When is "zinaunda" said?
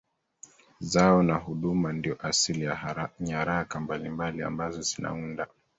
4.81-5.47